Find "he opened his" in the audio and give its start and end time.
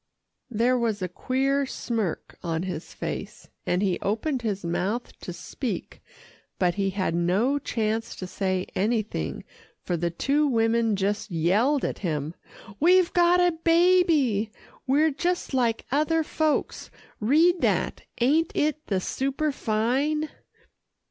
3.83-4.65